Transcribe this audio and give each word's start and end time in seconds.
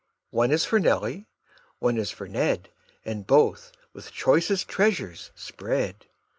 One 0.31 0.49
is 0.49 0.65
for 0.65 0.79
Nelly, 0.79 1.27
one 1.77 2.03
for 2.05 2.27
Ned, 2.27 2.69
And 3.05 3.27
both 3.27 3.71
with 3.93 4.11
choicest 4.11 4.67
treasures 4.67 5.29
spread. 5.35 6.07